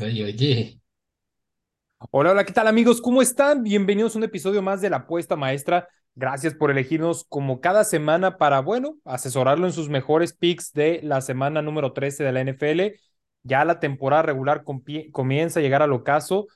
[0.00, 0.80] Oye, oye,
[2.10, 3.00] Hola, hola, ¿qué tal amigos?
[3.00, 3.62] ¿Cómo están?
[3.62, 5.88] Bienvenidos a un episodio más de La Apuesta Maestra.
[6.14, 11.20] Gracias por elegirnos como cada semana para, bueno, asesorarlo en sus mejores picks de la
[11.20, 13.00] semana número 13 de la NFL.
[13.42, 14.64] Ya la temporada regular
[15.12, 16.46] comienza a llegar al ocaso.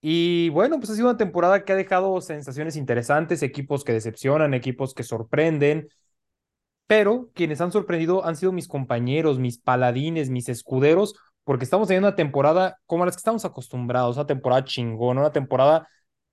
[0.00, 4.54] Y bueno, pues ha sido una temporada que ha dejado sensaciones interesantes, equipos que decepcionan,
[4.54, 5.88] equipos que sorprenden,
[6.86, 11.14] pero quienes han sorprendido han sido mis compañeros, mis paladines, mis escuderos,
[11.46, 15.30] porque estamos teniendo una temporada como a las que estamos acostumbrados, una temporada chingona, una
[15.30, 15.88] temporada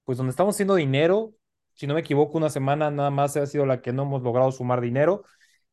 [0.06, 1.34] pues donde estamos haciendo dinero,
[1.74, 4.52] si no me equivoco, una semana nada más ha sido la que no hemos logrado
[4.52, 5.24] sumar dinero.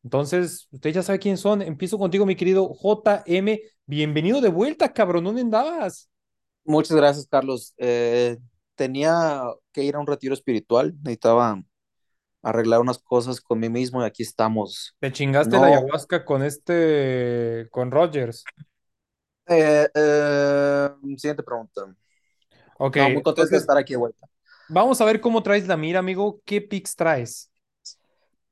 [0.03, 1.63] Entonces, usted ya sabe quién son.
[1.63, 3.59] Empiezo contigo, mi querido JM.
[3.87, 5.23] Bienvenido de vuelta, cabrón.
[5.23, 6.07] ¿Dónde andabas?
[6.63, 7.73] Muchas gracias, Carlos.
[7.77, 8.37] Eh,
[8.75, 11.59] tenía que ir a un retiro espiritual, necesitaba
[12.43, 14.95] arreglar unas cosas con mí mismo y aquí estamos.
[14.99, 18.43] Te chingaste la No, ayahuasca con este, con Rogers.
[19.51, 21.81] Eh, eh, siguiente pregunta.
[22.79, 24.27] Ok, No, muy contento de estar aquí de vuelta.
[24.67, 26.41] vamos a ver cómo traes la mira, amigo.
[26.45, 27.51] ¿Qué picks traes?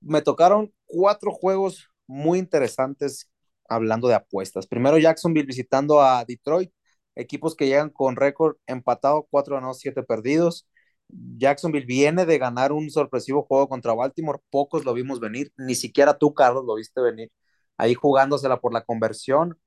[0.02, 3.30] Me tocaron cuatro juegos muy interesantes
[3.70, 4.68] hablando de apuestas.
[4.68, 6.72] Primero Jacksonville visitando a Detroit,
[7.16, 10.68] equipos que llegan con récord empatado, cuatro ganados, siete perdidos.
[11.10, 16.18] Jacksonville viene de ganar un sorpresivo juego contra Baltimore, pocos lo vimos venir, ni siquiera
[16.18, 17.32] tú, Carlos, lo viste venir,
[17.78, 19.60] ahí jugándosela por la conversión,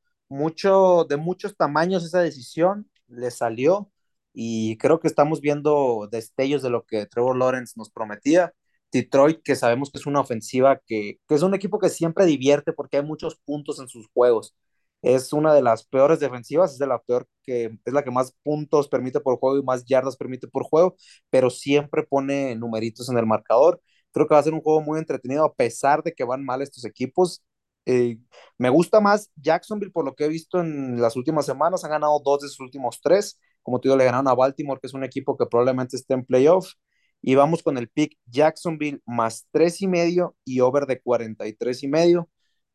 [1.09, 3.91] de muchos tamaños esa decisión le salió
[4.33, 8.53] y creo que estamos viendo destellos de lo que Trevor Lawrence nos prometía.
[8.93, 12.73] Detroit, que sabemos que es una ofensiva que, que es un equipo que siempre divierte
[12.73, 14.55] porque hay muchos puntos en sus juegos.
[15.03, 18.35] Es una de las peores defensivas, es de la peor que es la que más
[18.45, 20.97] puntos permite por juego y más yardas permite por juego,
[21.31, 23.81] pero siempre pone numeritos en el marcador.
[24.13, 26.63] Creo que va a ser un juego muy entretenido a pesar de que van mal
[26.63, 27.43] estos equipos.
[27.87, 28.19] Eh,
[28.59, 31.85] me gusta más Jacksonville por lo que he visto en las últimas semanas.
[31.85, 33.41] Han ganado dos de sus últimos tres.
[33.63, 36.25] Como te digo, le ganaron a Baltimore, que es un equipo que probablemente esté en
[36.25, 36.73] playoff.
[37.21, 41.89] Y vamos con el pick Jacksonville más tres y medio y over de 43 y
[41.89, 42.29] medio,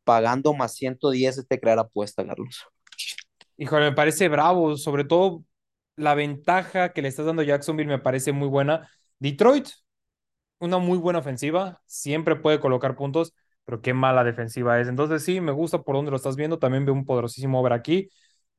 [0.05, 2.65] pagando más 110 este crear apuesta, Carlos.
[3.57, 5.43] Híjole, me parece bravo, sobre todo
[5.97, 8.89] la ventaja que le estás dando a Jacksonville me parece muy buena.
[9.19, 9.67] Detroit,
[10.59, 13.33] una muy buena ofensiva, siempre puede colocar puntos,
[13.67, 14.87] pero qué mala defensiva es.
[14.87, 18.09] Entonces sí, me gusta por donde lo estás viendo, también veo un poderosísimo over aquí.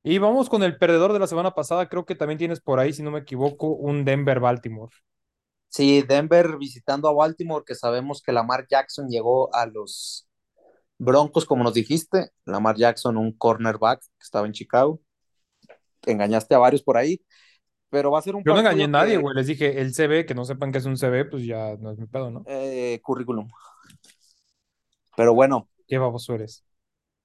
[0.03, 2.93] Y vamos con el perdedor de la semana pasada, creo que también tienes por ahí,
[2.93, 4.93] si no me equivoco, un Denver-Baltimore.
[5.71, 10.29] Sí, Denver visitando a Baltimore, que sabemos que Lamar Jackson llegó a los
[10.99, 12.29] Broncos, como nos dijiste.
[12.45, 15.01] Lamar Jackson, un cornerback que estaba en Chicago.
[16.05, 17.23] Engañaste a varios por ahí,
[17.89, 19.95] pero va a ser un Yo no engañé a nadie, que, güey, les dije el
[19.95, 22.45] CB, que no sepan que es un CB, pues ya no es mi pedo, ¿no?
[22.47, 23.49] eh, currículum.
[25.19, 26.65] Pero bueno, Qué baboso eres.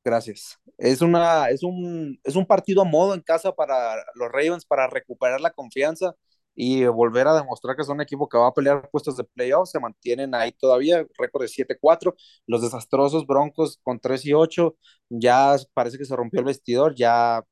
[0.03, 0.59] gracias.
[0.77, 4.87] Es, una, es, un, es un partido a modo en casa para los Ravens para
[4.87, 6.15] recuperar la confianza
[6.55, 9.71] y volver a demostrar que son un equipo que va a pelear puestos de playoffs,
[9.71, 12.15] se mantienen ahí todavía, récord de 7-4,
[12.47, 14.75] los desastrosos Broncos con 3 y 8,
[15.09, 17.43] ya parece que se rompió el vestidor, ya,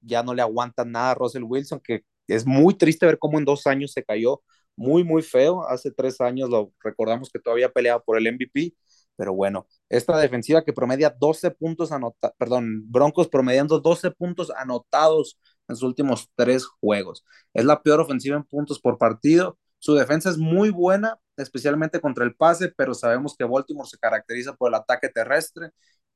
[0.00, 3.44] ya no le aguantan nada a Russell Wilson, que es muy triste ver cómo en
[3.44, 4.42] dos años se cayó,
[4.76, 8.74] muy, muy feo, hace tres años lo recordamos que todavía peleaba por el MVP,
[9.18, 15.38] pero bueno, esta defensiva que promedia 12 puntos anotados, perdón, Broncos promediando 12 puntos anotados
[15.68, 17.24] en sus últimos tres juegos.
[17.52, 19.58] Es la peor ofensiva en puntos por partido.
[19.80, 24.54] Su defensa es muy buena, especialmente contra el pase, pero sabemos que Baltimore se caracteriza
[24.54, 25.70] por el ataque terrestre.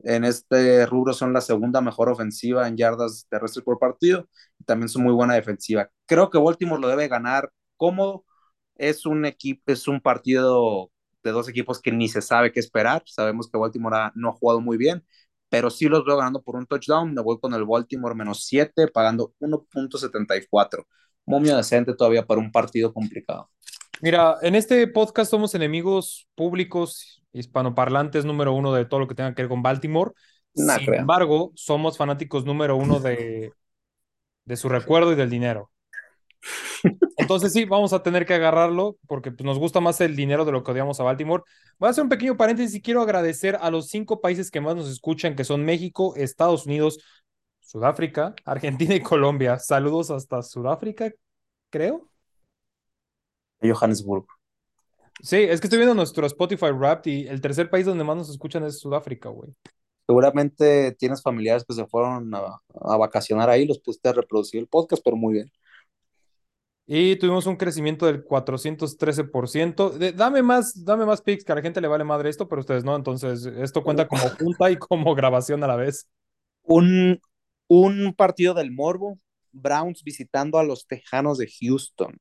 [0.04, 4.28] En este rubro son la segunda mejor ofensiva en yardas terrestres por partido
[4.60, 5.90] y también son muy buena defensiva.
[6.06, 8.24] Creo que Baltimore lo debe ganar cómodo.
[8.76, 10.91] Es un equipo, es un partido
[11.24, 13.02] de dos equipos que ni se sabe qué esperar.
[13.06, 15.04] Sabemos que Baltimore ha, no ha jugado muy bien,
[15.48, 17.14] pero sí los veo ganando por un touchdown.
[17.14, 20.86] Me voy con el Baltimore menos 7, pagando 1.74.
[21.26, 23.50] Momio decente todavía para un partido complicado.
[24.00, 29.34] Mira, en este podcast somos enemigos públicos, hispanoparlantes número uno de todo lo que tenga
[29.34, 30.12] que ver con Baltimore.
[30.56, 31.06] Nah, Sin creo.
[31.06, 33.54] embargo, somos fanáticos número uno de,
[34.46, 35.71] de su recuerdo y del dinero.
[37.16, 40.52] Entonces sí, vamos a tener que agarrarlo porque pues, nos gusta más el dinero de
[40.52, 41.42] lo que odiamos a Baltimore.
[41.78, 44.76] Voy a hacer un pequeño paréntesis y quiero agradecer a los cinco países que más
[44.76, 46.98] nos escuchan, que son México, Estados Unidos,
[47.60, 49.58] Sudáfrica, Argentina y Colombia.
[49.58, 51.10] Saludos hasta Sudáfrica,
[51.70, 52.08] creo.
[53.62, 54.26] Johannesburg.
[55.22, 58.30] Sí, es que estoy viendo nuestro Spotify Wrapped y el tercer país donde más nos
[58.30, 59.54] escuchan es Sudáfrica, güey.
[60.06, 64.66] Seguramente tienes familiares que se fueron a, a vacacionar ahí, los pusiste a reproducir el
[64.66, 65.52] podcast, pero muy bien.
[66.94, 69.88] Y tuvimos un crecimiento del 413%.
[69.90, 72.60] De- dame más, dame más pics, que a la gente le vale madre esto, pero
[72.60, 72.94] ustedes no.
[72.96, 76.10] Entonces, esto cuenta como junta y como grabación a la vez.
[76.62, 77.20] Un
[77.68, 79.18] Un partido del Morbo,
[79.52, 82.18] Browns visitando a los Tejanos de Houston,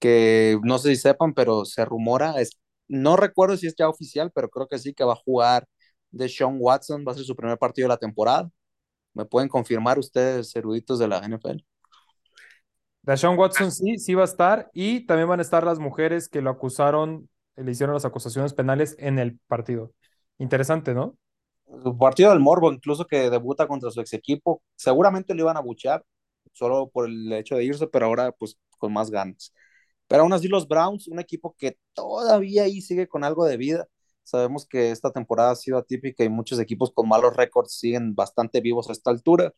[0.00, 2.50] que no sé si sepan, pero se rumora, es,
[2.88, 5.68] no recuerdo si es ya oficial, pero creo que sí, que va a jugar
[6.10, 8.50] de Sean Watson, va a ser su primer partido de la temporada.
[9.14, 11.64] ¿Me pueden confirmar ustedes, eruditos de la NFL?
[13.06, 16.28] De Sean Watson sí, sí va a estar, y también van a estar las mujeres
[16.28, 19.92] que lo acusaron, le hicieron las acusaciones penales en el partido.
[20.38, 21.16] Interesante, ¿no?
[21.98, 26.04] partido del Morbo, incluso que debuta contra su ex equipo, seguramente lo iban a buchar
[26.52, 29.52] solo por el hecho de irse, pero ahora pues con más ganas.
[30.08, 33.86] Pero aún así los Browns, un equipo que todavía ahí sigue con algo de vida.
[34.22, 38.60] Sabemos que esta temporada ha sido atípica y muchos equipos con malos récords siguen bastante
[38.60, 39.52] vivos a esta altura.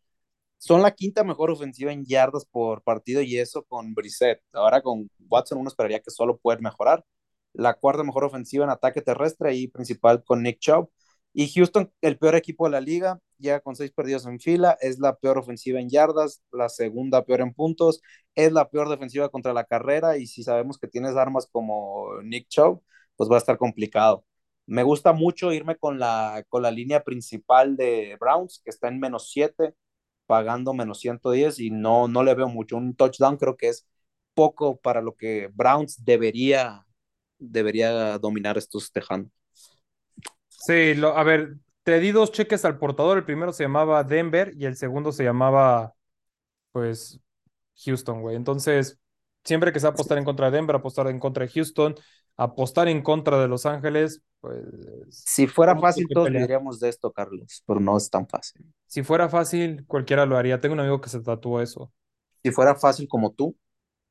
[0.58, 4.40] Son la quinta mejor ofensiva en yardas por partido y eso con Brissett.
[4.52, 7.04] Ahora con Watson uno esperaría que solo puede mejorar.
[7.52, 10.90] La cuarta mejor ofensiva en ataque terrestre y principal con Nick Chubb.
[11.32, 14.98] Y Houston, el peor equipo de la liga, llega con seis perdidos en fila, es
[14.98, 18.00] la peor ofensiva en yardas, la segunda peor en puntos,
[18.34, 22.48] es la peor defensiva contra la carrera y si sabemos que tienes armas como Nick
[22.48, 22.82] Chubb,
[23.16, 24.24] pues va a estar complicado.
[24.66, 28.98] Me gusta mucho irme con la, con la línea principal de Browns, que está en
[29.00, 29.74] menos 7,
[30.28, 32.76] pagando menos 110 y no, no le veo mucho.
[32.76, 33.88] Un touchdown creo que es
[34.34, 36.86] poco para lo que Browns debería,
[37.38, 39.32] debería dominar estos tejanos.
[40.48, 43.18] Sí, lo, a ver, te di dos cheques al portador.
[43.18, 45.94] El primero se llamaba Denver y el segundo se llamaba,
[46.72, 47.20] pues,
[47.84, 48.36] Houston, güey.
[48.36, 48.98] Entonces,
[49.44, 51.94] siempre que sea apostar en contra de Denver, apostar en contra de Houston,
[52.38, 54.64] apostar en contra de Los Ángeles, pues.
[55.10, 58.64] Si fuera fácil, todos diríamos de esto, Carlos, pero no es tan fácil.
[58.86, 60.60] Si fuera fácil, cualquiera lo haría.
[60.60, 61.92] Tengo un amigo que se tatuó eso.
[62.42, 63.56] Si fuera fácil como tú,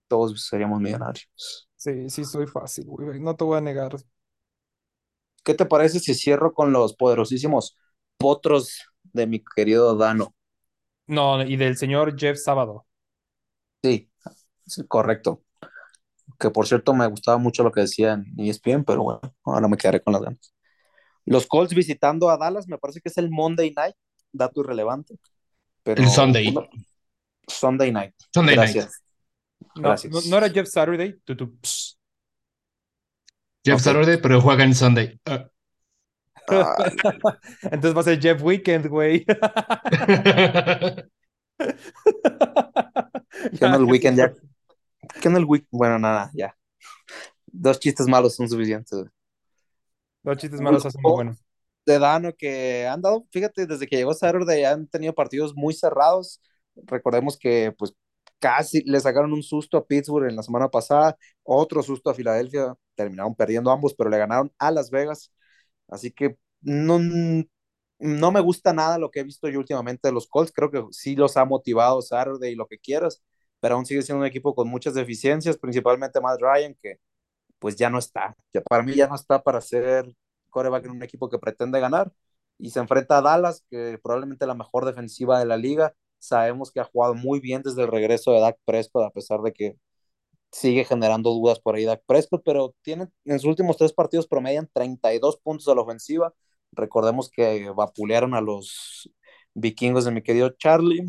[0.07, 1.29] todos seríamos millonarios.
[1.75, 3.19] Sí, sí, soy fácil, güey.
[3.19, 3.95] No te voy a negar.
[5.43, 7.77] ¿Qué te parece si cierro con los poderosísimos
[8.17, 8.83] potros
[9.13, 10.35] de mi querido Dano?
[11.07, 12.85] No, y del señor Jeff Sábado.
[13.83, 14.09] Sí,
[14.87, 15.43] correcto.
[16.39, 19.77] Que por cierto me gustaba mucho lo que decían en ESPN, pero bueno, ahora me
[19.77, 20.53] quedaré con las ganas.
[21.25, 23.95] Los Colts visitando a Dallas, me parece que es el Monday night,
[24.31, 25.17] dato irrelevante.
[25.83, 26.53] Pero el Sunday.
[27.47, 28.13] Sunday night.
[28.33, 28.85] Sunday Gracias.
[28.85, 29.71] night.
[29.75, 30.25] Gracias.
[30.27, 31.19] No, era Jeff Saturday.
[33.65, 35.19] Jeff Saturday, pero juega en Sunday.
[35.25, 35.49] Ah.
[37.63, 39.25] Entonces va a ser Jeff Weekend, güey.
[43.59, 44.33] ¿Qué no el weekend ya?
[45.21, 45.69] ¿Qué no el weekend?
[45.71, 46.55] Bueno, nada, ya.
[47.45, 49.05] Dos chistes malos son suficientes.
[50.23, 51.37] Dos chistes malos son muy buenos.
[51.85, 56.41] De Dano que han dado, fíjate, desde que llegó Saturday han tenido partidos muy cerrados.
[56.75, 57.93] Recordemos que pues
[58.39, 62.75] casi le sacaron un susto a Pittsburgh en la semana pasada, otro susto a Filadelfia,
[62.95, 65.31] terminaron perdiendo ambos, pero le ganaron a Las Vegas.
[65.87, 66.99] Así que no,
[67.99, 70.51] no me gusta nada lo que he visto yo últimamente de los Colts.
[70.53, 73.23] Creo que sí los ha motivado Saturday y lo que quieras,
[73.59, 76.99] pero aún sigue siendo un equipo con muchas deficiencias, principalmente Matt Ryan, que
[77.59, 78.35] pues ya no está.
[78.53, 80.13] Ya, para mí ya no está para ser
[80.49, 82.11] coreback en un equipo que pretende ganar.
[82.59, 85.93] Y se enfrenta a Dallas, que probablemente la mejor defensiva de la liga.
[86.19, 89.53] Sabemos que ha jugado muy bien desde el regreso de Dak Prescott, a pesar de
[89.53, 89.77] que
[90.51, 94.69] sigue generando dudas por ahí Dak Prescott, pero tiene, en sus últimos tres partidos promedian
[94.73, 96.33] 32 puntos a la ofensiva.
[96.71, 99.09] Recordemos que vapulearon a los
[99.53, 101.05] vikingos de mi querido Charlie.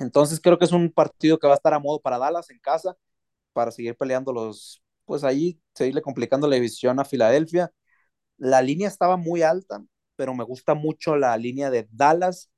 [0.00, 2.60] Entonces creo que es un partido que va a estar a modo para Dallas en
[2.60, 2.96] casa,
[3.52, 7.72] para seguir peleando los, pues ahí seguirle complicando la división a Filadelfia.
[8.38, 9.82] La línea estaba muy alta,
[10.16, 12.50] pero me gusta mucho la línea de Dallas.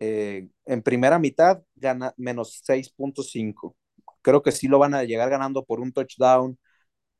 [0.00, 3.76] Eh, en primera mitad gana menos 6.5
[4.22, 6.58] creo que sí lo van a llegar ganando por un touchdown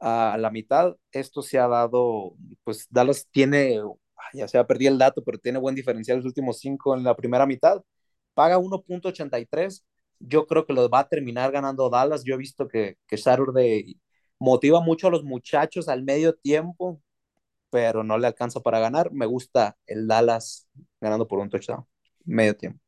[0.00, 0.97] a la mitad.
[1.12, 3.81] Esto se ha dado, pues Dallas tiene,
[4.35, 7.16] ya se ha perdido el dato, pero tiene buen diferencial los últimos cinco en la
[7.16, 7.83] primera mitad.
[8.35, 9.85] Paga 1.83.
[10.19, 12.25] Yo creo que lo va a terminar ganando Dallas.
[12.25, 14.01] Yo he visto que, que Saturday
[14.39, 17.01] motiva mucho a los muchachos al medio tiempo,
[17.71, 19.12] pero no le alcanza para ganar.
[19.12, 20.69] Me gusta el Dallas
[21.01, 21.87] ganando por un touchdown,
[22.25, 22.81] medio tiempo.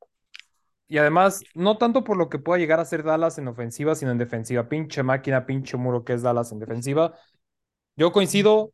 [0.87, 4.11] Y además, no tanto por lo que pueda llegar a ser Dallas en ofensiva, sino
[4.13, 4.69] en defensiva.
[4.69, 7.15] Pinche máquina, pinche muro que es Dallas en defensiva.
[7.97, 8.73] Yo coincido.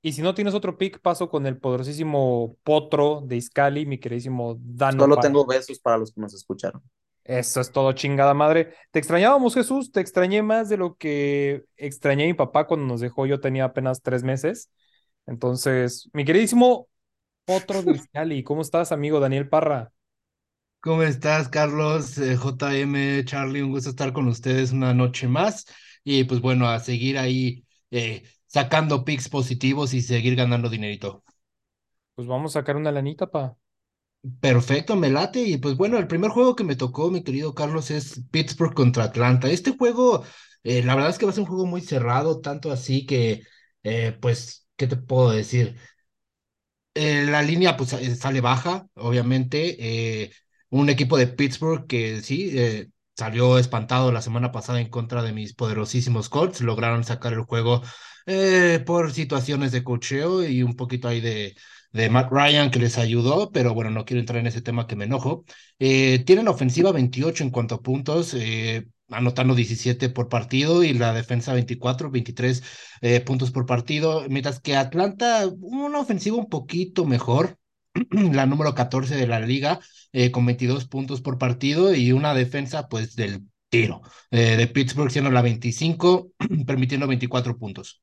[0.00, 4.56] Y si no tienes otro pick, paso con el poderosísimo potro de Iscali, mi queridísimo
[4.60, 5.00] Dano.
[5.00, 6.82] Solo tengo besos para los que nos escucharon.
[7.24, 8.72] Eso es todo, chingada madre.
[8.90, 9.92] Te extrañábamos, Jesús.
[9.92, 13.26] Te extrañé más de lo que extrañé a mi papá cuando nos dejó.
[13.26, 14.70] Yo tenía apenas tres meses.
[15.26, 16.88] Entonces, mi queridísimo
[17.44, 19.92] potro de Iscali, ¿cómo estás, amigo Daniel Parra?
[20.80, 22.16] ¿Cómo estás, Carlos?
[22.18, 25.66] Eh, JM, Charlie, un gusto estar con ustedes una noche más.
[26.04, 31.22] Y pues bueno, a seguir ahí eh, sacando picks positivos y seguir ganando dinerito.
[32.16, 33.56] Pues vamos a sacar una lanita, pa.
[34.40, 35.40] Perfecto, me late.
[35.42, 39.04] Y pues bueno, el primer juego que me tocó, mi querido Carlos, es Pittsburgh contra
[39.04, 39.48] Atlanta.
[39.48, 40.24] Este juego,
[40.64, 43.42] eh, la verdad es que va a ser un juego muy cerrado, tanto así que,
[43.84, 45.76] eh, pues, ¿qué te puedo decir?
[46.94, 50.32] Eh, la línea pues sale baja, obviamente.
[50.70, 55.54] Un equipo de Pittsburgh que sí salió espantado la semana pasada en contra de mis
[55.54, 56.60] poderosísimos Colts.
[56.60, 57.82] Lograron sacar el juego
[58.28, 61.56] eh, por situaciones de cocheo y un poquito ahí de,
[61.92, 64.96] de Matt Ryan que les ayudó, pero bueno, no quiero entrar en ese tema que
[64.96, 65.44] me enojo.
[65.78, 68.34] Eh, tienen ofensiva 28 en cuanto a puntos.
[68.34, 72.62] Eh, anotando 17 por partido y la defensa 24, 23
[73.00, 77.58] eh, puntos por partido, mientras que Atlanta, una ofensiva un poquito mejor,
[78.10, 79.80] la número 14 de la liga,
[80.32, 85.42] con 22 puntos por partido y una defensa pues del tiro, de Pittsburgh siendo la
[85.42, 86.32] 25,
[86.66, 88.02] permitiendo 24 puntos.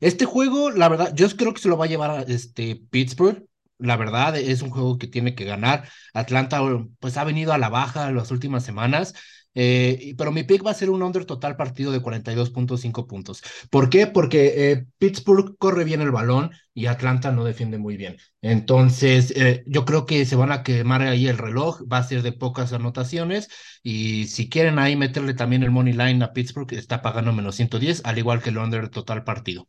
[0.00, 3.44] Este juego, la verdad, yo creo que se lo va a llevar a este Pittsburgh.
[3.78, 5.88] La verdad, es un juego que tiene que ganar.
[6.14, 6.60] Atlanta,
[7.00, 9.14] pues, ha venido a la baja en las últimas semanas.
[9.58, 13.42] Eh, pero mi pick va a ser un under total partido de 42.5 puntos.
[13.70, 14.06] ¿Por qué?
[14.06, 18.18] Porque eh, Pittsburgh corre bien el balón y Atlanta no defiende muy bien.
[18.42, 22.22] Entonces, eh, yo creo que se van a quemar ahí el reloj, va a ser
[22.22, 23.48] de pocas anotaciones
[23.82, 28.02] y si quieren ahí meterle también el money line a Pittsburgh, está pagando menos 110,
[28.04, 29.68] al igual que el under total partido.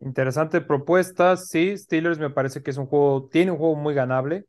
[0.00, 1.36] Interesante propuesta.
[1.36, 4.46] Sí, Steelers me parece que es un juego, tiene un juego muy ganable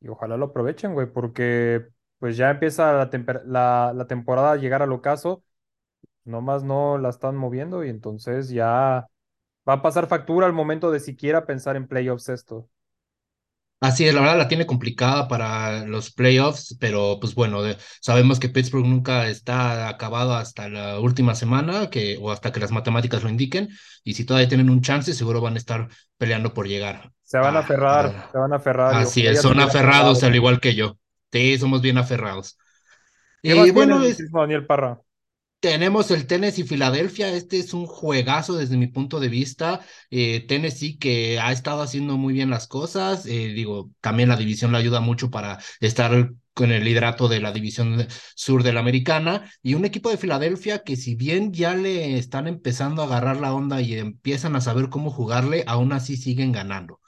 [0.00, 3.10] y ojalá lo aprovechen, güey, porque pues ya empieza la,
[3.44, 5.42] la, la temporada a llegar al ocaso,
[6.24, 9.06] nomás no la están moviendo y entonces ya
[9.68, 12.68] va a pasar factura al momento de siquiera pensar en playoffs esto.
[13.78, 18.40] Así es, la verdad la tiene complicada para los playoffs, pero pues bueno, de, sabemos
[18.40, 23.22] que Pittsburgh nunca está acabado hasta la última semana que, o hasta que las matemáticas
[23.22, 23.68] lo indiquen,
[24.02, 27.12] y si todavía tienen un chance, seguro van a estar peleando por llegar.
[27.22, 28.94] Se van a aferrar, se van a aferrar.
[28.94, 30.96] Así es, son aferrados al igual que yo.
[31.32, 32.58] Sí, somos bien aferrados.
[33.42, 35.00] Y bueno, es, Daniel Parra?
[35.60, 37.32] Tenemos el Tennessee Filadelfia.
[37.32, 39.80] Este es un juegazo desde mi punto de vista.
[40.10, 43.26] Eh, Tennessee que ha estado haciendo muy bien las cosas.
[43.26, 47.52] Eh, digo, también la división le ayuda mucho para estar con el liderato de la
[47.52, 49.50] división sur de la americana.
[49.62, 53.52] Y un equipo de Filadelfia que si bien ya le están empezando a agarrar la
[53.54, 57.00] onda y empiezan a saber cómo jugarle, aún así siguen ganando.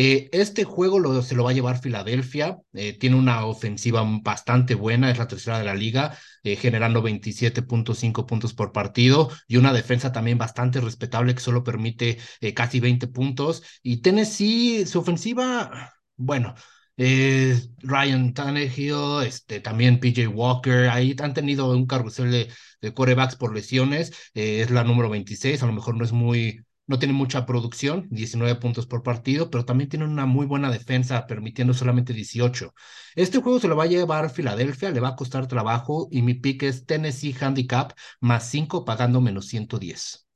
[0.00, 5.10] Eh, este juego se lo va a llevar Filadelfia, eh, tiene una ofensiva bastante buena,
[5.10, 10.12] es la tercera de la liga, eh, generando 27.5 puntos por partido y una defensa
[10.12, 13.64] también bastante respetable que solo permite eh, casi 20 puntos.
[13.82, 16.54] Y Tennessee, su ofensiva, bueno,
[16.96, 22.48] Ryan Tannehill, este, también PJ Walker, ahí han tenido un carrusel de,
[22.80, 26.98] de corebacks por lesiones, es la número 26, a lo mejor no es muy, no
[26.98, 31.74] tiene mucha producción, 19 puntos por partido, pero también tiene una muy buena defensa, permitiendo
[31.74, 32.74] solamente 18.
[33.14, 36.34] Este juego se lo va a llevar Filadelfia, le va a costar trabajo y mi
[36.34, 40.26] pick es Tennessee Handicap más 5 pagando menos 110.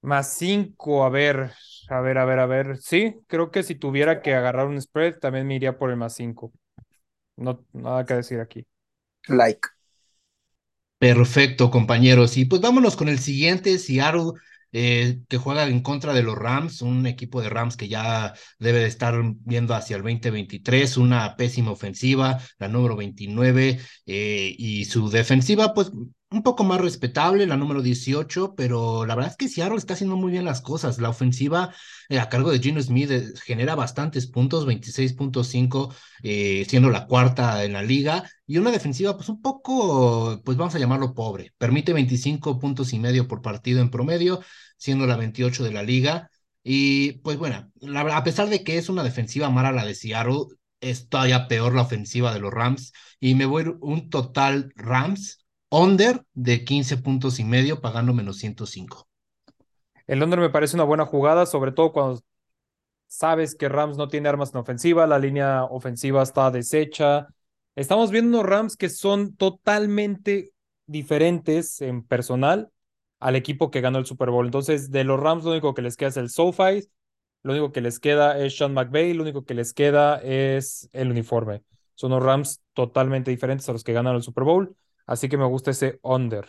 [0.00, 1.52] Más 5, a ver,
[1.90, 2.78] a ver, a ver, a ver.
[2.78, 6.14] Sí, creo que si tuviera que agarrar un spread, también me iría por el más
[6.14, 6.52] 5.
[7.36, 8.66] No, nada que decir aquí.
[9.28, 9.68] Like.
[10.98, 12.36] Perfecto, compañeros.
[12.36, 14.32] Y pues vámonos con el siguiente, Seattle
[14.72, 18.80] eh, que juega en contra de los Rams, un equipo de Rams que ya debe
[18.80, 25.10] de estar viendo hacia el 2023, una pésima ofensiva, la número 29, eh, y su
[25.10, 25.90] defensiva, pues
[26.30, 30.16] un poco más respetable, la número 18, pero la verdad es que Seattle está haciendo
[30.16, 30.98] muy bien las cosas.
[30.98, 31.72] La ofensiva
[32.08, 37.64] eh, a cargo de Gino Smith eh, genera bastantes puntos, 26.5, eh, siendo la cuarta
[37.64, 41.54] en la liga, y una defensiva pues un poco, pues vamos a llamarlo pobre.
[41.56, 44.40] Permite 25 puntos y medio por partido en promedio,
[44.76, 46.30] siendo la 28 de la liga.
[46.62, 47.70] Y pues bueno,
[48.12, 50.44] a pesar de que es una defensiva mala la de Seattle,
[50.80, 55.38] es todavía peor la ofensiva de los Rams, y me voy un total Rams
[55.70, 59.08] under de 15 puntos y medio, pagando menos 105.
[60.06, 62.20] El under me parece una buena jugada, sobre todo cuando
[63.06, 67.28] sabes que Rams no tiene armas en ofensiva, la línea ofensiva está deshecha.
[67.74, 70.52] Estamos viendo unos Rams que son totalmente
[70.86, 72.70] diferentes en personal
[73.20, 74.46] al equipo que ganó el Super Bowl.
[74.46, 76.88] Entonces, de los Rams, lo único que les queda es el SoFi,
[77.42, 81.10] lo único que les queda es Sean McVay, lo único que les queda es el
[81.10, 81.62] uniforme.
[81.94, 84.76] Son unos Rams totalmente diferentes a los que ganaron el Super Bowl.
[85.08, 86.48] Así que me gusta ese under.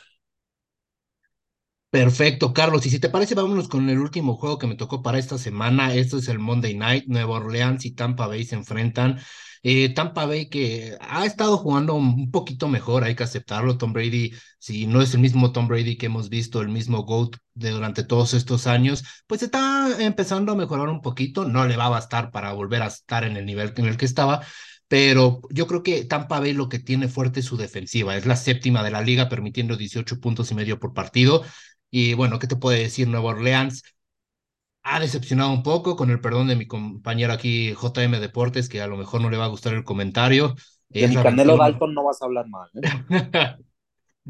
[1.91, 2.85] Perfecto, Carlos.
[2.85, 5.95] Y si te parece, vámonos con el último juego que me tocó para esta semana.
[5.95, 7.05] Esto es el Monday Night.
[7.07, 9.19] Nueva Orleans y Tampa Bay se enfrentan.
[9.63, 13.77] Eh, Tampa Bay que ha estado jugando un poquito mejor, hay que aceptarlo.
[13.77, 17.35] Tom Brady, si no es el mismo Tom Brady que hemos visto, el mismo GOAT
[17.55, 21.45] de durante todos estos años, pues está empezando a mejorar un poquito.
[21.45, 24.05] No le va a bastar para volver a estar en el nivel en el que
[24.05, 24.41] estaba,
[24.89, 28.17] pero yo creo que Tampa Bay lo que tiene fuerte es su defensiva.
[28.17, 31.43] Es la séptima de la liga, permitiendo 18 puntos y medio por partido.
[31.91, 33.83] Y bueno, ¿qué te puede decir Nueva Orleans?
[34.81, 38.87] Ha decepcionado un poco, con el perdón de mi compañero aquí, JM Deportes, que a
[38.87, 40.55] lo mejor no le va a gustar el comentario.
[40.89, 42.67] De mi Canelo Dalton no vas a hablar mal.
[42.73, 43.57] ¿eh?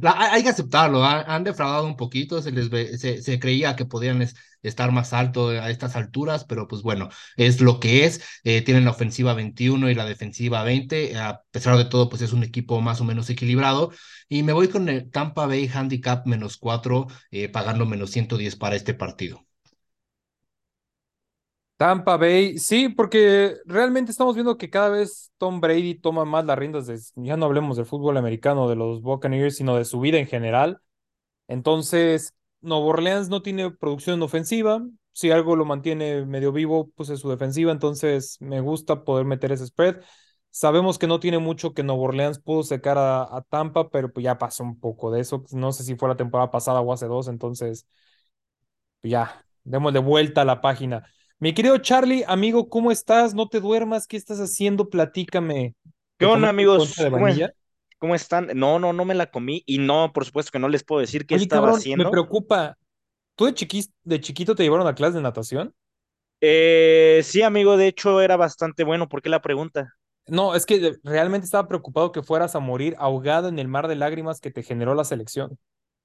[0.04, 4.22] hay que aceptarlo, han defraudado un poquito, se les se, se, creía que podían
[4.62, 8.86] estar más alto a estas alturas, pero pues bueno, es lo que es, eh, tienen
[8.86, 12.82] la ofensiva 21 y la defensiva 20, a pesar de todo, pues es un equipo
[12.82, 13.92] más o menos equilibrado,
[14.28, 18.76] y me voy con el Tampa Bay Handicap menos 4, eh, pagando menos 110 para
[18.76, 19.49] este partido.
[21.80, 26.60] Tampa Bay, sí, porque realmente estamos viendo que cada vez Tom Brady toma más las
[26.60, 30.18] riendas de, ya no hablemos del fútbol americano, de los Buccaneers, sino de su vida
[30.18, 30.82] en general.
[31.48, 34.82] Entonces, Nuevo Orleans no tiene producción ofensiva,
[35.14, 39.54] si algo lo mantiene medio vivo, pues es su defensiva, entonces me gusta poder meter
[39.54, 40.02] ese spread.
[40.52, 44.38] Sabemos que no tiene mucho que Nuevo Orleans pudo secar a, Tampa, pero pues ya
[44.38, 45.46] pasó un poco de eso.
[45.52, 47.88] No sé si fue la temporada pasada o hace dos, entonces
[49.02, 51.06] pues ya, demos de vuelta a la página.
[51.42, 53.34] Mi querido Charlie, amigo, ¿cómo estás?
[53.34, 54.90] No te duermas, ¿qué estás haciendo?
[54.90, 55.74] Platícame.
[56.18, 56.94] ¿Qué onda, amigos?
[57.98, 58.50] ¿Cómo, están?
[58.56, 61.26] No, no, no me la comí y no, por supuesto que no les puedo decir
[61.26, 62.04] qué estaba haciendo.
[62.04, 62.78] Me preocupa.
[63.36, 65.74] ¿Tú de, de chiquito te llevaron a clase de natación?
[66.42, 69.08] Eh, sí, amigo, de hecho era bastante bueno.
[69.08, 69.94] ¿Por qué la pregunta?
[70.28, 73.96] No, es que realmente estaba preocupado que fueras a morir ahogado en el mar de
[73.96, 75.58] lágrimas que te generó la selección.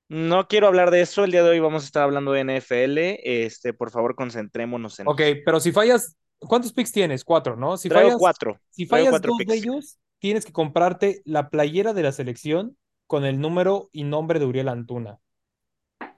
[0.08, 1.24] No quiero hablar de eso.
[1.24, 3.20] El día de hoy vamos a estar hablando de NFL.
[3.22, 5.08] Este, por favor, concentrémonos en.
[5.08, 7.24] Ok, pero si fallas, ¿cuántos picks tienes?
[7.24, 7.76] Cuatro, ¿no?
[7.76, 8.60] Si fallas cuatro.
[8.70, 13.40] Si fallas dos de ellos, tienes que comprarte la playera de la selección con el
[13.40, 15.18] número y nombre de Uriel Antuna.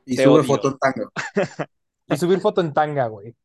[0.04, 1.10] Y subir foto en tanga.
[2.06, 3.36] y subir foto en tanga, güey.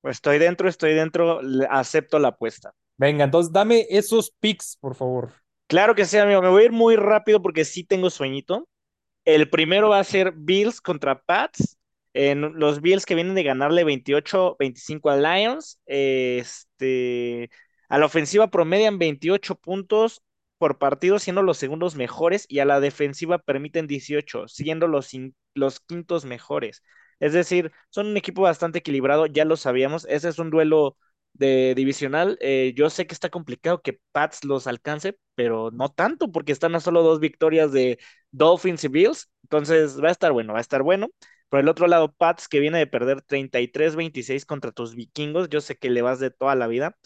[0.00, 2.74] Pues estoy dentro, estoy dentro, acepto la apuesta.
[2.96, 5.32] Venga, entonces dame esos picks, por favor.
[5.70, 6.42] Claro que sí, amigo.
[6.42, 8.68] Me voy a ir muy rápido porque sí tengo sueñito.
[9.24, 11.78] El primero va a ser Bills contra Pats.
[12.14, 15.80] los Bills que vienen de ganarle 28-25 a Lions.
[15.86, 17.50] Este,
[17.88, 20.22] a la ofensiva promedian 28 puntos
[20.58, 25.10] por partido, siendo los segundos mejores, y a la defensiva permiten 18, siendo los,
[25.54, 26.82] los quintos mejores.
[27.20, 30.06] Es decir, son un equipo bastante equilibrado, ya lo sabíamos.
[30.08, 30.96] Ese es un duelo
[31.32, 32.38] de divisional.
[32.40, 36.74] Eh, yo sé que está complicado que Pats los alcance, pero no tanto, porque están
[36.74, 37.98] a solo dos victorias de
[38.30, 39.30] Dolphins y Bills.
[39.44, 41.08] Entonces va a estar bueno, va a estar bueno.
[41.48, 45.76] Por el otro lado, Pats, que viene de perder 33-26 contra tus vikingos, yo sé
[45.76, 46.96] que le vas de toda la vida.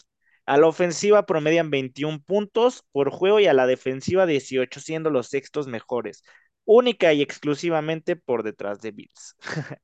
[0.45, 5.27] A la ofensiva promedian 21 puntos por juego y a la defensiva 18, siendo los
[5.27, 6.23] sextos mejores.
[6.65, 9.35] Única y exclusivamente por detrás de Bills.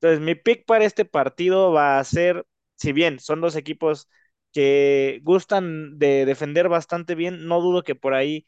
[0.00, 2.44] Entonces, mi pick para este partido va a ser
[2.80, 4.08] si bien son dos equipos
[4.52, 8.46] que gustan de defender bastante bien, no dudo que por ahí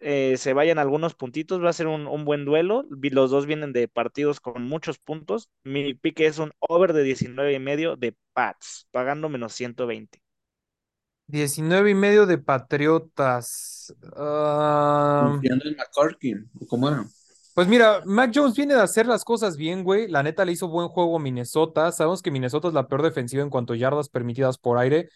[0.00, 2.84] eh, se vayan algunos puntitos, va a ser un, buen duelo.
[2.90, 5.48] Los dos vienen de partidos con muchos puntos.
[5.64, 10.20] Mi pique es un over de 19 y medio de Pats, pagando menos 120.
[11.28, 13.94] 19 y medio de Patriotas.
[14.00, 16.34] Confiando en McCarthy,
[16.68, 17.04] ¿cómo era?
[17.58, 20.06] Pues mira, Mac Jones viene de hacer las cosas bien, güey.
[20.06, 21.90] La neta le hizo buen juego a Minnesota.
[21.90, 25.08] Sabemos que Minnesota es la peor defensiva en cuanto a yardas permitidas por aire.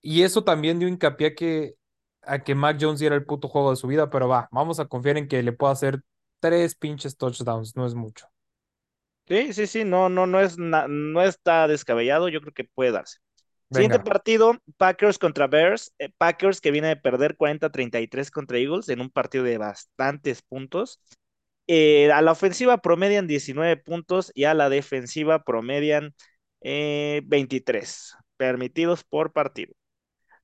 [0.00, 1.74] Y eso también dio hincapié a que,
[2.22, 4.86] a que Mac Jones diera el puto juego de su vida, pero va, vamos a
[4.86, 6.00] confiar en que le pueda hacer
[6.40, 8.26] tres pinches touchdowns, no es mucho.
[9.28, 13.18] Sí, sí, sí, no, no, no es no está descabellado, yo creo que puede darse.
[13.70, 15.94] Siguiente partido, Packers contra Bears.
[16.00, 20.98] Eh, Packers que viene de perder 40-33 contra Eagles en un partido de bastantes puntos.
[21.66, 26.14] Eh, a la ofensiva promedian 19 puntos y a la defensiva promedian
[26.60, 29.74] 23 eh, permitidos por partido.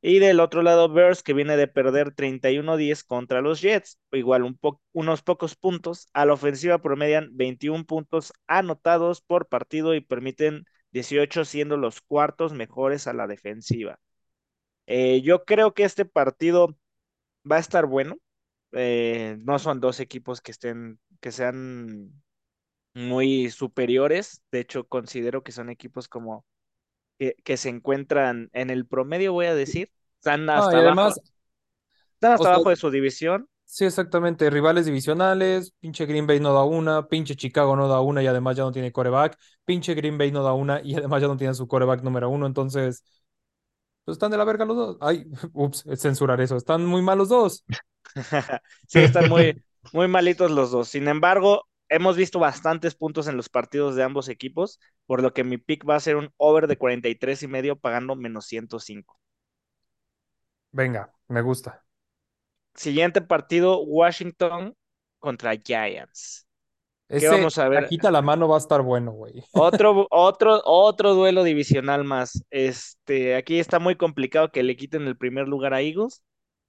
[0.02, 4.58] Y del otro lado, Bears, que viene de perder 31-10 contra los Jets, igual un
[4.92, 6.08] unos pocos puntos.
[6.14, 12.54] A la ofensiva promedian 21 puntos anotados por partido y permiten 18, siendo los cuartos
[12.54, 14.00] mejores a la defensiva.
[14.86, 16.76] Eh, yo creo que este partido
[17.50, 18.16] va a estar bueno.
[18.72, 22.12] no son dos equipos que estén que sean
[22.94, 24.42] muy superiores.
[24.50, 26.44] De hecho, considero que son equipos como
[27.18, 29.90] que, se encuentran en el promedio, voy a decir.
[30.18, 31.14] Están hasta abajo,
[32.14, 33.48] están hasta abajo de su división.
[33.64, 34.50] Sí, exactamente.
[34.50, 38.56] Rivales divisionales, pinche Green Bay no da una, pinche Chicago no da una y además
[38.56, 41.54] ya no tiene coreback, pinche Green Bay no da una y además ya no tiene
[41.54, 42.46] su coreback número uno.
[42.46, 43.04] Entonces,
[44.04, 44.96] Pues están de la verga los dos.
[45.00, 46.56] Ay, ups, censurar eso.
[46.56, 47.64] Están muy malos dos.
[48.88, 49.62] sí, están muy,
[49.92, 50.88] muy malitos los dos.
[50.88, 55.44] Sin embargo, hemos visto bastantes puntos en los partidos de ambos equipos, por lo que
[55.44, 59.18] mi pick va a ser un over de 43 y medio pagando menos 105.
[60.72, 61.84] Venga, me gusta.
[62.74, 64.74] Siguiente partido, Washington
[65.18, 66.46] contra Giants.
[67.08, 67.88] Ese, vamos a ver?
[67.88, 69.44] Quita la mano va a estar bueno, güey.
[69.52, 72.44] Otro, otro, otro duelo divisional más.
[72.50, 76.22] Este, aquí está muy complicado que le quiten el primer lugar a Eagles,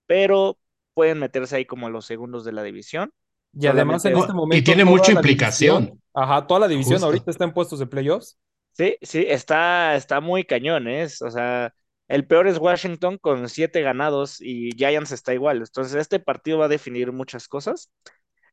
[0.07, 0.57] pero
[0.93, 3.11] pueden meterse ahí como los segundos de la división.
[3.53, 4.57] Y además en este momento.
[4.57, 6.01] Y tiene mucha implicación.
[6.13, 8.37] ajá, toda la división ahorita está en puestos de playoffs.
[8.73, 11.05] Sí, sí, está, está muy cañón, ¿eh?
[11.05, 11.73] O sea,
[12.07, 15.57] el peor es Washington con siete ganados y Giants está igual.
[15.57, 17.91] Entonces, este partido va a definir muchas cosas.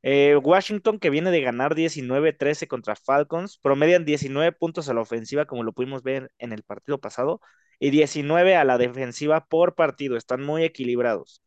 [0.03, 5.47] Eh, Washington, que viene de ganar 19-13 contra Falcons, promedian 19 puntos a la ofensiva,
[5.47, 7.41] como lo pudimos ver en el partido pasado,
[7.81, 10.17] y 19 a la defensiva por partido.
[10.17, 11.43] Están muy equilibrados.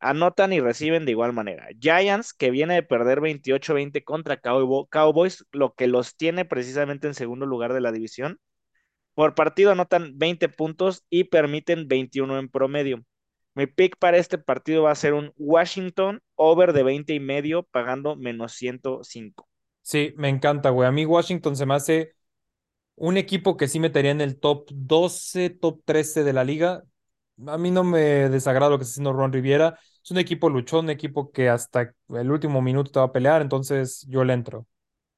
[0.00, 1.68] Anotan y reciben de igual manera.
[1.80, 7.46] Giants, que viene de perder 28-20 contra Cowboys, lo que los tiene precisamente en segundo
[7.46, 8.38] lugar de la división.
[9.14, 13.04] Por partido anotan 20 puntos y permiten 21 en promedio.
[13.54, 17.64] Mi pick para este partido va a ser un Washington over de 20 y medio,
[17.64, 19.48] pagando menos 105.
[19.82, 20.86] Sí, me encanta, güey.
[20.86, 22.14] A mí Washington se me hace
[22.94, 26.84] un equipo que sí metería en el top 12, top 13 de la liga.
[27.46, 29.78] A mí no me desagrada lo que está haciendo Ron Riviera.
[30.02, 33.42] Es un equipo luchón, un equipo que hasta el último minuto te va a pelear,
[33.42, 34.66] entonces yo le entro.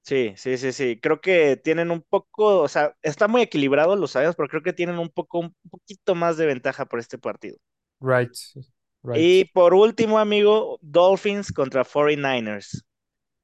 [0.03, 0.99] Sí, sí, sí, sí.
[1.01, 4.73] Creo que tienen un poco, o sea, está muy equilibrado, lo sabes, pero creo que
[4.73, 7.59] tienen un poco, un poquito más de ventaja por este partido.
[8.01, 8.35] Right.
[9.15, 12.85] Y por último, amigo, Dolphins contra 49ers.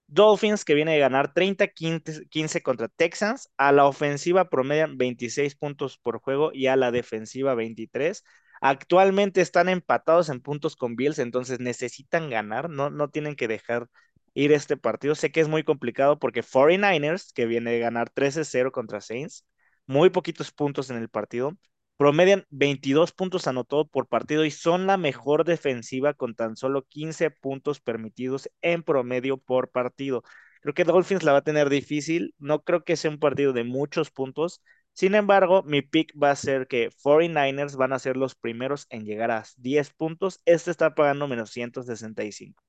[0.09, 3.51] Dolphins que viene de ganar 30-15 contra Texans.
[3.57, 8.25] A la ofensiva promedian 26 puntos por juego y a la defensiva 23.
[8.61, 13.89] Actualmente están empatados en puntos con Bills, entonces necesitan ganar, no, no tienen que dejar
[14.35, 15.15] ir este partido.
[15.15, 19.45] Sé que es muy complicado porque 49ers, que viene de ganar 13-0 contra Saints,
[19.87, 21.53] muy poquitos puntos en el partido,
[21.97, 27.31] promedian 22 puntos anotados por partido y son la mejor defensiva con tan solo 15
[27.31, 30.23] puntos permitidos en promedio por partido.
[30.61, 33.65] Creo que Dolphins la va a tener difícil, no creo que sea un partido de
[33.65, 34.61] muchos puntos.
[34.97, 39.05] Sin embargo, mi pick va a ser que 49ers van a ser los primeros en
[39.05, 40.41] llegar a 10 puntos.
[40.47, 42.63] Este está pagando menos 165.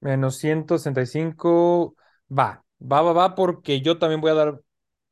[0.00, 1.96] Menos 165.
[2.30, 4.60] Va, va, va, va, porque yo también voy a dar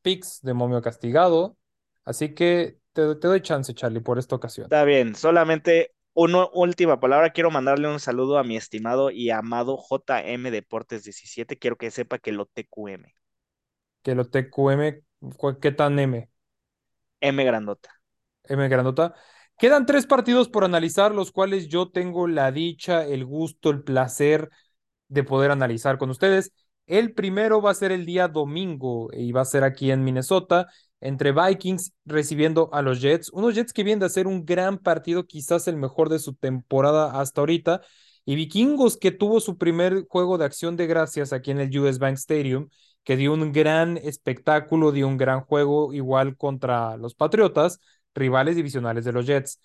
[0.03, 1.57] picks de momio castigado.
[2.05, 4.67] Así que te, doy chance, Charlie, por esta ocasión.
[4.67, 7.31] Está bien, solamente una última palabra.
[7.31, 11.59] Quiero mandarle un saludo a mi estimado y amado JM Deportes 17.
[11.59, 13.07] Quiero que sepa que lo TQM.
[14.03, 15.03] Que lo TQM,
[15.61, 16.29] ¿qué tan M?
[17.21, 17.91] M grandota.
[18.45, 19.15] M grandota.
[19.59, 24.51] Quedan tres partidos por analizar, los cuales yo tengo la dicha, el gusto, el placer
[25.09, 26.53] de poder analizar con ustedes.
[26.87, 30.69] El primero va a ser el día domingo y va a ser aquí en Minnesota
[31.01, 35.27] entre Vikings recibiendo a los Jets, unos Jets que vienen de hacer un gran partido,
[35.27, 37.83] quizás el mejor de su temporada hasta ahorita,
[38.25, 41.99] y Vikingos que tuvo su primer juego de acción de gracias aquí en el US
[41.99, 42.71] Bank Stadium,
[43.05, 47.81] que dio un gran espectáculo, dio un gran juego igual contra los Patriotas,
[48.14, 49.61] rivales divisionales de los Jets.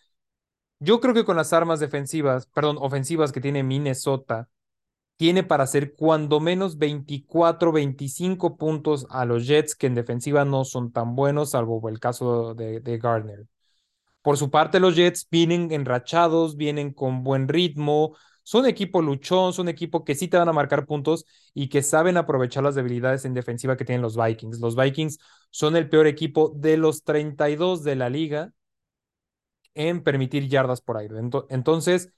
[0.80, 4.50] Yo creo que con las armas defensivas, perdón, ofensivas que tiene Minnesota,
[5.18, 10.66] tiene para hacer cuando menos 24, 25 puntos a los Jets, que en defensiva no
[10.66, 13.46] son tan buenos, salvo el caso de, de Gardner.
[14.22, 18.16] Por su parte, los Jets vienen enrachados, vienen con buen ritmo,
[18.50, 22.18] son equipo luchón, son equipo que sí te van a marcar puntos y que saben
[22.18, 24.60] aprovechar las debilidades en defensiva que tienen los Vikings.
[24.60, 25.20] Los Vikings
[25.52, 28.52] son el peor equipo de los 32 de la liga
[29.76, 31.16] en permitir yardas por aire.
[31.50, 32.12] Entonces,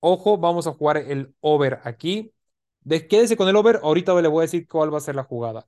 [0.00, 2.32] Ojo, vamos a jugar el over aquí.
[2.80, 3.80] De, quédese con el over.
[3.82, 5.66] Ahorita le voy a decir cuál va a ser la jugada.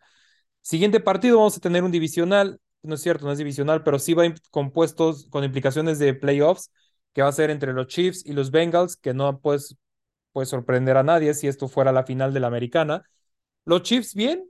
[0.62, 2.60] Siguiente partido, vamos a tener un divisional.
[2.82, 6.70] No es cierto, no es divisional, pero sí va compuestos con implicaciones de playoffs,
[7.14, 9.76] que va a ser entre los Chiefs y los Bengals, que no pues,
[10.32, 13.04] puede sorprender a nadie si esto fuera la final de la americana.
[13.64, 14.44] Los Chiefs, bien,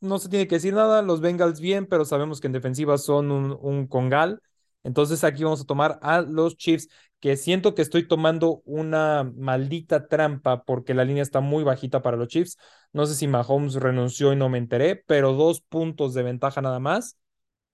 [0.00, 1.02] no se tiene que decir nada.
[1.02, 4.40] Los Bengals, bien, pero sabemos que en defensiva son un, un congal.
[4.82, 6.88] Entonces aquí vamos a tomar a los Chiefs,
[7.20, 12.16] que siento que estoy tomando una maldita trampa porque la línea está muy bajita para
[12.16, 12.56] los Chiefs.
[12.92, 16.78] No sé si Mahomes renunció y no me enteré, pero dos puntos de ventaja nada
[16.78, 17.18] más,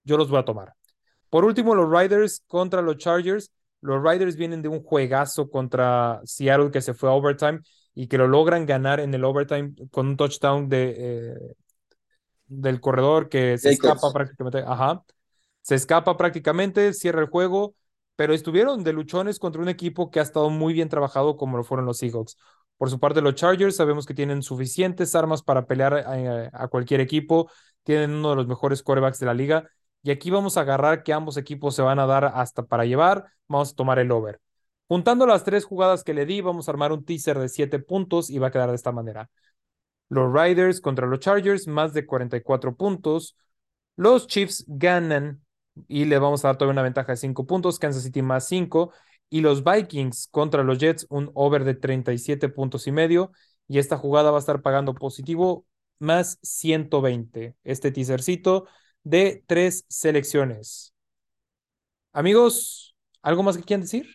[0.03, 0.73] yo los voy a tomar.
[1.29, 3.51] Por último, los Riders contra los Chargers.
[3.81, 7.59] Los Riders vienen de un juegazo contra Seattle que se fue a overtime
[7.93, 11.55] y que lo logran ganar en el overtime con un touchdown de, eh,
[12.47, 14.63] del corredor que se escapa prácticamente.
[14.65, 15.03] Ajá
[15.67, 17.75] se escapa prácticamente, cierra el juego,
[18.15, 21.65] pero estuvieron de luchones contra un equipo que ha estado muy bien trabajado como lo
[21.65, 22.37] fueron los Seahawks.
[22.77, 27.01] Por su parte, los Chargers sabemos que tienen suficientes armas para pelear a, a cualquier
[27.01, 27.51] equipo,
[27.83, 29.69] tienen uno de los mejores quarterbacks de la liga,
[30.07, 33.25] y aquí vamos a agarrar que ambos equipos se van a dar hasta para llevar,
[33.49, 34.39] vamos a tomar el over.
[34.87, 38.29] Juntando las tres jugadas que le di, vamos a armar un teaser de siete puntos
[38.29, 39.29] y va a quedar de esta manera.
[40.07, 43.35] Los Riders contra los Chargers, más de 44 puntos.
[43.97, 45.41] Los Chiefs ganan
[45.89, 47.77] y le vamos a dar todavía una ventaja de 5 puntos.
[47.77, 48.93] Kansas City más 5.
[49.29, 53.33] Y los Vikings contra los Jets, un over de 37 puntos y medio.
[53.67, 55.65] Y esta jugada va a estar pagando positivo
[55.99, 57.57] más 120.
[57.65, 58.67] Este teasercito
[59.09, 60.93] de tres selecciones.
[62.13, 64.07] Amigos, ¿algo más que quieran decir?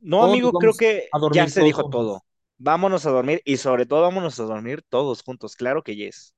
[0.00, 2.00] No, amigo, creo que ya se dijo juntos.
[2.00, 2.24] todo.
[2.58, 5.54] Vámonos a dormir y sobre todo vámonos a dormir todos juntos.
[5.56, 6.34] Claro que yes.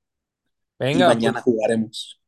[0.79, 2.21] Venga, y mañana pues, jugaremos.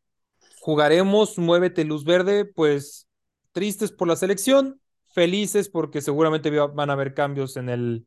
[0.60, 3.08] jugaremos Muévete Luz Verde, pues
[3.52, 4.82] tristes por la selección,
[5.14, 8.06] felices porque seguramente va- van a haber cambios en el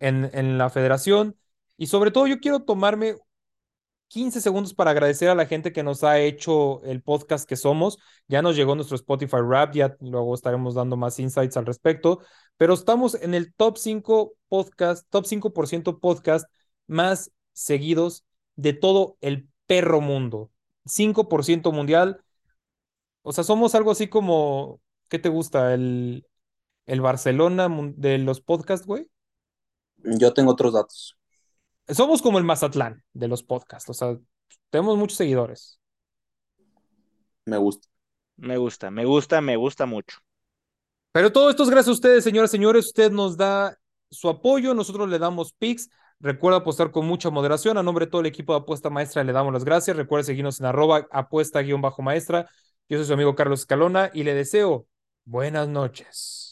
[0.00, 1.36] en, en la federación
[1.78, 3.16] y sobre todo yo quiero tomarme
[4.14, 7.98] 15 segundos para agradecer a la gente que nos ha hecho el podcast que somos.
[8.28, 12.20] Ya nos llegó nuestro Spotify Rap, ya luego estaremos dando más insights al respecto,
[12.56, 16.48] pero estamos en el top 5 podcast, top 5% podcast
[16.86, 18.24] más seguidos
[18.54, 20.52] de todo el perro mundo.
[20.84, 22.22] 5% mundial.
[23.22, 25.74] O sea, somos algo así como, ¿qué te gusta?
[25.74, 26.24] El,
[26.86, 29.10] el Barcelona de los podcasts, güey.
[30.04, 31.18] Yo tengo otros datos.
[31.88, 33.90] Somos como el Mazatlán de los podcasts.
[33.90, 34.16] O sea,
[34.70, 35.78] tenemos muchos seguidores.
[37.44, 37.88] Me gusta.
[38.36, 40.18] Me gusta, me gusta, me gusta mucho.
[41.12, 42.86] Pero todo esto es gracias a ustedes, señoras y señores.
[42.86, 43.78] Usted nos da
[44.10, 45.90] su apoyo, nosotros le damos picks.
[46.18, 47.78] Recuerda apostar con mucha moderación.
[47.78, 49.96] A nombre de todo el equipo de Apuesta Maestra le damos las gracias.
[49.96, 52.48] Recuerda seguirnos en arroba apuesta-maestra.
[52.88, 54.86] Yo soy su amigo Carlos Escalona y le deseo
[55.24, 56.43] buenas noches.